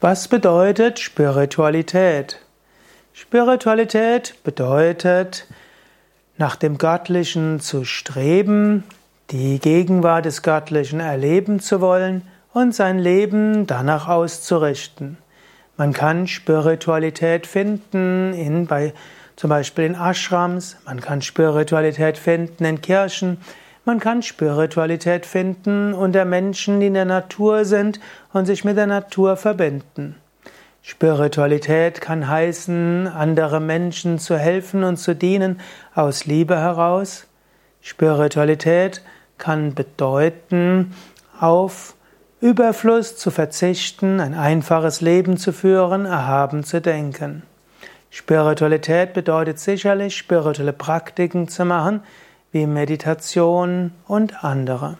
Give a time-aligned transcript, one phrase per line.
[0.00, 2.38] Was bedeutet Spiritualität?
[3.14, 5.46] Spiritualität bedeutet,
[6.36, 8.84] nach dem Göttlichen zu streben,
[9.30, 15.16] die Gegenwart des Göttlichen erleben zu wollen und sein Leben danach auszurichten.
[15.78, 18.92] Man kann Spiritualität finden in, bei,
[19.36, 23.38] zum Beispiel in Ashrams, man kann Spiritualität finden in Kirchen,
[23.86, 28.00] man kann Spiritualität finden unter Menschen, die in der Natur sind
[28.32, 30.16] und sich mit der Natur verbinden.
[30.82, 35.60] Spiritualität kann heißen, andere Menschen zu helfen und zu dienen
[35.94, 37.26] aus Liebe heraus.
[37.80, 39.02] Spiritualität
[39.38, 40.92] kann bedeuten,
[41.38, 41.94] auf
[42.40, 47.42] Überfluss zu verzichten, ein einfaches Leben zu führen, erhaben zu denken.
[48.10, 52.02] Spiritualität bedeutet sicherlich, spirituelle Praktiken zu machen,
[52.56, 54.96] wie Meditation und andere.